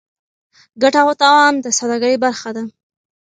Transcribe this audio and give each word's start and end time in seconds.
ګټه 0.81 0.99
او 1.03 1.09
تاوان 1.21 1.53
د 1.59 1.65
سوداګرۍ 1.79 2.15
برخه 2.25 2.49
ده. 2.55 2.63